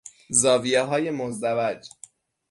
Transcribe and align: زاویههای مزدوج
زاویههای 0.29 1.11
مزدوج 1.11 1.87